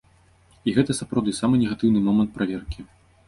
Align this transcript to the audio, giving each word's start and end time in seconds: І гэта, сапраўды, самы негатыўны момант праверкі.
І 0.69 0.73
гэта, 0.77 0.95
сапраўды, 0.99 1.35
самы 1.41 1.59
негатыўны 1.63 1.99
момант 2.07 2.33
праверкі. 2.39 2.79